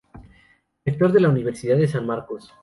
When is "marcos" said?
2.07-2.51